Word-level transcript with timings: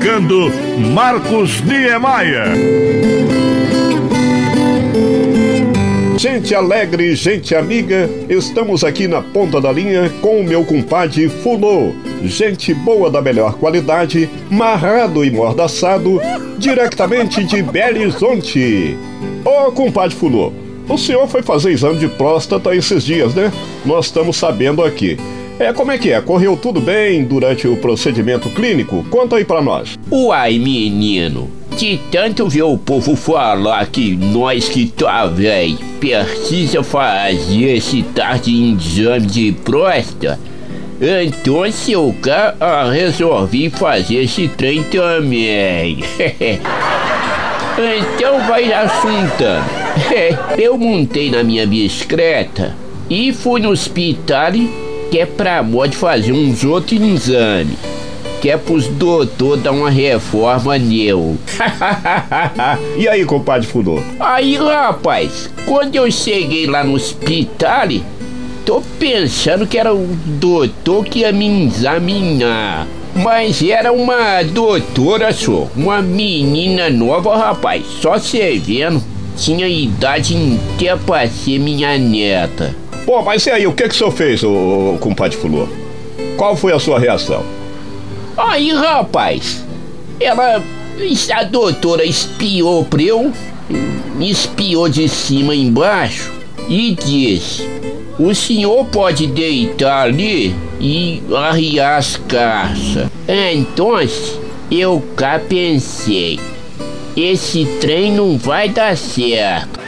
apresentando 0.00 0.50
Marcos 0.92 1.60
Niemeyer. 1.60 2.48
Gente 6.16 6.54
alegre, 6.54 7.14
gente 7.14 7.54
amiga, 7.54 8.08
estamos 8.28 8.82
aqui 8.82 9.06
na 9.06 9.22
ponta 9.22 9.60
da 9.60 9.70
linha 9.70 10.10
com 10.20 10.40
o 10.40 10.44
meu 10.44 10.64
compadre 10.64 11.28
Fulô. 11.28 11.92
Gente 12.22 12.74
boa 12.74 13.10
da 13.10 13.22
melhor 13.22 13.54
qualidade, 13.54 14.28
marrado 14.50 15.24
e 15.24 15.30
mordaçado, 15.30 16.20
diretamente 16.58 17.44
de 17.44 17.62
Belo 17.62 18.00
Horizonte. 18.00 18.96
Ô 19.44 19.70
compadre 19.72 20.16
Fulô, 20.16 20.52
o 20.88 20.98
senhor 20.98 21.26
foi 21.28 21.42
fazer 21.42 21.72
exame 21.72 21.98
de 21.98 22.08
próstata 22.08 22.74
esses 22.74 23.04
dias, 23.04 23.34
né? 23.34 23.52
Nós 23.84 24.06
estamos 24.06 24.36
sabendo 24.36 24.82
aqui. 24.82 25.18
É, 25.60 25.74
como 25.74 25.92
é 25.92 25.98
que 25.98 26.10
é? 26.10 26.18
Correu 26.22 26.56
tudo 26.56 26.80
bem 26.80 27.22
durante 27.22 27.68
o 27.68 27.76
procedimento 27.76 28.48
clínico? 28.48 29.04
Conta 29.10 29.36
aí 29.36 29.44
pra 29.44 29.60
nós. 29.60 29.98
Uai, 30.10 30.58
menino, 30.58 31.50
de 31.76 32.00
tanto 32.10 32.48
ver 32.48 32.62
o 32.62 32.78
povo 32.78 33.14
falar 33.14 33.86
que 33.88 34.16
nós 34.16 34.70
que 34.70 34.86
tá 34.86 35.26
velho 35.26 35.76
precisa 36.00 36.82
fazer 36.82 37.76
esse 37.76 38.02
tarde 38.02 38.72
exame 38.72 39.26
de 39.26 39.52
próstata, 39.52 40.40
então 40.98 41.66
eu 41.86 42.14
cá 42.22 42.54
resolvi 42.90 43.68
fazer 43.68 44.22
esse 44.22 44.48
trem 44.48 44.82
também. 44.84 46.02
então 47.76 48.48
vai 48.48 48.72
assuntando. 48.72 49.66
eu 50.56 50.78
montei 50.78 51.30
na 51.30 51.44
minha 51.44 51.66
bicicleta 51.66 52.74
e 53.10 53.30
fui 53.30 53.60
no 53.60 53.68
hospital 53.68 54.52
que 55.10 55.18
é 55.18 55.26
pra 55.26 55.62
mod 55.62 55.94
fazer 55.96 56.32
uns 56.32 56.64
outros 56.64 57.00
exames. 57.00 57.76
Que 58.40 58.48
é 58.48 58.56
pros 58.56 58.86
doutor 58.86 59.58
dar 59.58 59.72
uma 59.72 59.90
reforma 59.90 60.78
nele. 60.78 61.36
e 62.96 63.06
aí, 63.06 63.24
compadre 63.26 63.66
Fudô? 63.66 64.00
Aí, 64.18 64.56
rapaz, 64.56 65.50
quando 65.66 65.96
eu 65.96 66.10
cheguei 66.10 66.66
lá 66.66 66.82
no 66.82 66.94
hospital, 66.94 67.88
tô 68.64 68.80
pensando 68.98 69.66
que 69.66 69.76
era 69.76 69.92
o 69.92 70.06
doutor 70.06 71.04
que 71.04 71.18
ia 71.18 71.32
me 71.32 71.66
examinar. 71.66 72.86
Mas 73.14 73.60
era 73.60 73.92
uma 73.92 74.42
doutora 74.42 75.32
só, 75.32 75.68
uma 75.76 76.00
menina 76.00 76.88
nova, 76.88 77.36
rapaz. 77.36 77.84
Só 78.00 78.12
você 78.12 78.58
vendo, 78.64 79.02
tinha 79.36 79.68
idade 79.68 80.34
inteira 80.34 80.96
pra 80.96 81.28
ser 81.28 81.58
minha 81.58 81.98
neta. 81.98 82.74
Pô, 83.10 83.22
mas 83.22 83.44
e 83.44 83.50
aí, 83.50 83.66
o 83.66 83.72
que 83.72 83.88
que 83.88 83.94
o 83.96 83.98
senhor 83.98 84.12
fez, 84.12 84.44
o, 84.44 84.94
o 84.94 84.98
compadre 85.00 85.36
Fulô? 85.36 85.66
Qual 86.36 86.54
foi 86.54 86.72
a 86.72 86.78
sua 86.78 86.96
reação? 86.96 87.44
Aí, 88.36 88.70
rapaz, 88.70 89.66
ela, 90.20 90.62
a 91.34 91.42
doutora 91.42 92.04
espiou 92.04 92.84
pra 92.84 93.02
eu, 93.02 93.32
espiou 94.20 94.88
de 94.88 95.08
cima 95.08 95.56
embaixo 95.56 96.32
e 96.68 96.94
disse: 96.94 97.68
O 98.16 98.32
senhor 98.32 98.84
pode 98.84 99.26
deitar 99.26 100.04
ali 100.04 100.54
e 100.78 101.20
arriar 101.36 101.96
as 101.96 102.16
caças. 102.16 103.08
Então, 103.26 103.90
eu 104.70 105.04
cá 105.16 105.40
pensei: 105.40 106.38
esse 107.16 107.64
trem 107.80 108.12
não 108.12 108.38
vai 108.38 108.68
dar 108.68 108.96
certo. 108.96 109.80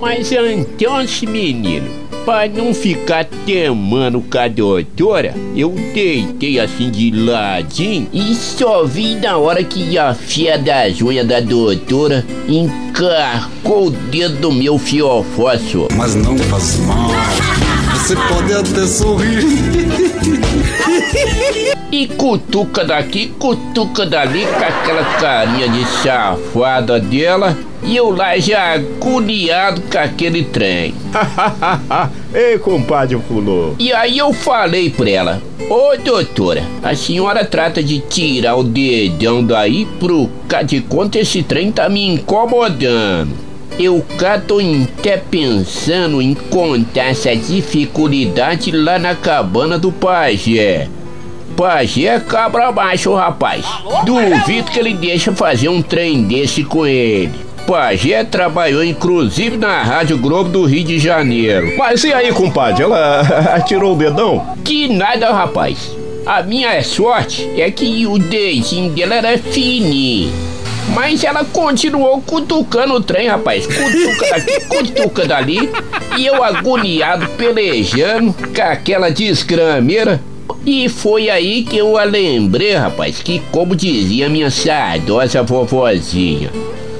Mas 0.00 0.32
então, 0.32 1.04
menino, 1.28 1.88
para 2.24 2.48
não 2.48 2.72
ficar 2.72 3.24
temando 3.24 4.20
com 4.22 4.38
a 4.38 4.48
doutora, 4.48 5.34
eu 5.54 5.70
deitei 5.92 6.58
assim 6.58 6.90
de 6.90 7.10
ladinho 7.10 8.08
e 8.12 8.34
só 8.34 8.84
vi 8.84 9.16
na 9.16 9.36
hora 9.36 9.62
que 9.62 9.98
a 9.98 10.14
fia 10.14 10.58
das 10.58 11.02
unhas 11.02 11.26
da 11.26 11.40
doutora 11.40 12.24
encarcou 12.48 13.88
o 13.88 13.90
dedo 13.90 14.36
do 14.36 14.52
meu 14.52 14.78
fiofósforo. 14.78 15.88
Mas 15.94 16.14
não 16.14 16.36
faz 16.38 16.78
mal, 16.78 17.10
você 18.10 18.16
pode 18.28 18.52
até 18.52 18.86
sorrir. 18.86 19.44
E 21.92 22.06
cutuca 22.06 22.84
daqui, 22.84 23.34
cutuca 23.36 24.06
dali 24.06 24.46
com 24.46 24.64
aquela 24.64 25.04
carinha 25.18 25.68
de 25.68 25.84
safada 25.84 27.00
dela. 27.00 27.58
E 27.82 27.96
eu 27.96 28.10
lá 28.10 28.38
já 28.38 28.74
agoniado 28.74 29.82
com 29.90 29.98
aquele 29.98 30.44
trem. 30.44 30.94
Ei, 32.32 32.56
compadre 32.60 33.18
Fulô. 33.26 33.74
E 33.76 33.92
aí 33.92 34.18
eu 34.18 34.32
falei 34.32 34.88
pra 34.88 35.10
ela: 35.10 35.42
Ô 35.68 35.96
doutora, 35.96 36.62
a 36.80 36.94
senhora 36.94 37.44
trata 37.44 37.82
de 37.82 37.98
tirar 37.98 38.54
o 38.54 38.62
dedão 38.62 39.44
daí 39.44 39.84
pro 39.98 40.30
cá 40.46 40.62
de 40.62 40.80
conta 40.80 41.18
esse 41.18 41.42
trem 41.42 41.72
tá 41.72 41.88
me 41.88 42.06
incomodando. 42.06 43.49
Eu 43.78 44.04
cá 44.18 44.38
tô 44.38 44.58
até 44.58 45.16
pensando 45.16 46.20
em 46.20 46.34
contar 46.34 47.10
essa 47.10 47.34
dificuldade 47.34 48.70
lá 48.72 48.98
na 48.98 49.14
cabana 49.14 49.78
do 49.78 49.90
pajé. 49.90 50.88
Pajé 51.56 52.04
é 52.04 52.20
cabra 52.20 52.70
baixo, 52.72 53.14
rapaz. 53.14 53.64
Duvido 54.04 54.70
que 54.70 54.78
ele 54.78 54.94
deixa 54.94 55.32
fazer 55.32 55.68
um 55.68 55.82
trem 55.82 56.22
desse 56.22 56.62
com 56.64 56.86
ele. 56.86 57.32
Pajé 57.66 58.24
trabalhou 58.24 58.82
inclusive 58.82 59.56
na 59.56 59.82
Rádio 59.82 60.18
Globo 60.18 60.50
do 60.50 60.64
Rio 60.64 60.84
de 60.84 60.98
Janeiro. 60.98 61.72
Mas 61.78 62.02
e 62.04 62.12
aí, 62.12 62.32
compadre? 62.32 62.82
Ela 62.82 63.20
atirou 63.54 63.94
o 63.94 63.96
dedão? 63.96 64.56
Que 64.64 64.88
nada, 64.88 65.32
rapaz. 65.32 65.96
A 66.26 66.42
minha 66.42 66.82
sorte 66.82 67.48
é 67.60 67.70
que 67.70 68.06
o 68.06 68.18
dedinho 68.18 68.90
dela 68.90 69.14
era 69.14 69.38
fininho. 69.38 70.49
Mas 70.88 71.22
ela 71.22 71.44
continuou 71.44 72.20
cutucando 72.20 72.94
o 72.94 73.00
trem, 73.00 73.28
rapaz. 73.28 73.66
Cutuca 73.66 74.30
daqui, 74.30 74.60
cutuca 74.66 75.26
dali. 75.26 75.70
E 76.18 76.26
eu 76.26 76.42
agoniado, 76.42 77.28
pelejando 77.30 78.32
com 78.34 78.62
aquela 78.62 79.10
desgrameira. 79.10 80.20
E 80.66 80.88
foi 80.88 81.30
aí 81.30 81.62
que 81.62 81.78
eu 81.78 81.96
a 81.96 82.04
lembrei, 82.04 82.74
rapaz, 82.74 83.22
que 83.22 83.40
como 83.50 83.74
dizia 83.74 84.28
minha 84.28 84.50
saudosa 84.50 85.42
vovozinha, 85.42 86.50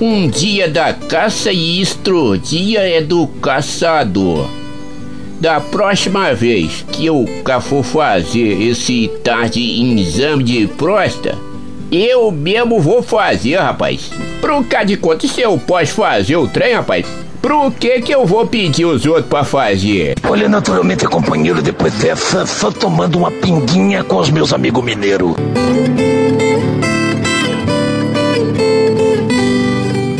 um 0.00 0.28
dia 0.28 0.68
da 0.68 0.94
caça 0.94 1.52
e 1.52 1.80
outro 1.80 2.38
dia 2.38 2.80
é 2.80 3.00
do 3.00 3.26
caçador. 3.26 4.48
Da 5.40 5.60
próxima 5.60 6.32
vez 6.34 6.84
que 6.92 7.04
eu 7.04 7.26
for 7.60 7.82
fazer 7.82 8.62
esse 8.62 9.10
tarde 9.22 9.60
exame 9.60 10.44
de 10.44 10.66
próstata, 10.68 11.36
eu 11.92 12.30
mesmo 12.30 12.80
vou 12.80 13.02
fazer, 13.02 13.56
rapaz. 13.56 14.10
Pro 14.40 14.64
cá 14.64 14.82
de 14.82 14.96
conta, 14.96 15.28
se 15.28 15.42
eu 15.42 15.58
posso 15.58 15.92
fazer 15.92 16.36
o 16.36 16.48
trem, 16.48 16.74
rapaz, 16.74 17.06
Pro 17.42 17.72
que 17.72 18.00
que 18.00 18.14
eu 18.14 18.24
vou 18.24 18.46
pedir 18.46 18.84
os 18.84 19.04
outros 19.04 19.26
pra 19.26 19.42
fazer? 19.42 20.14
Olha, 20.22 20.48
naturalmente, 20.48 21.04
companheiro, 21.08 21.60
depois 21.60 21.92
dessa, 21.94 22.46
só 22.46 22.70
tomando 22.70 23.18
uma 23.18 23.32
pinguinha 23.32 24.04
com 24.04 24.16
os 24.18 24.30
meus 24.30 24.52
amigos 24.52 24.82
mineiros. 24.82 25.34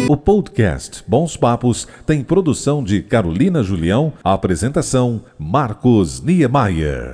O 0.09 0.17
podcast 0.17 1.03
Bons 1.07 1.37
Papos 1.37 1.89
tem 2.05 2.23
produção 2.23 2.85
de 2.85 3.01
Carolina 3.01 3.63
Julião, 3.63 4.13
apresentação 4.23 5.23
Marcos 5.39 6.21
Niemeyer. 6.21 7.11